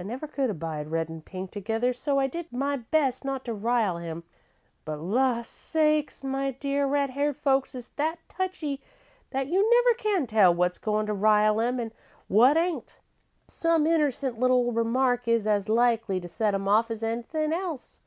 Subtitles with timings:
[0.00, 3.54] I never could abide red an' pink together, so I did my best not to
[3.54, 4.24] rile him;
[4.84, 8.82] but la sakes, my dear, red haired folks is that touchy
[9.30, 11.92] that you never can tell what's goin' to rile 'em an'
[12.26, 12.98] what ain't.
[13.46, 18.00] Some innercent little remark is as likely to set 'em off as anythin' else.